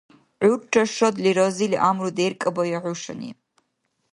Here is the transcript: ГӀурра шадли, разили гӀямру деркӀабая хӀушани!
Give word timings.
ГӀурра 0.47 0.83
шадли, 0.95 1.31
разили 1.37 1.77
гӀямру 1.83 2.09
деркӀабая 2.17 2.79
хӀушани! 2.83 3.31